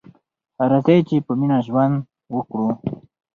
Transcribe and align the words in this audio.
راځئ 0.71 0.99
چې 1.07 1.17
په 1.25 1.31
مینه 1.39 1.57
ژوند 1.67 1.95
وکړو. 2.35 2.67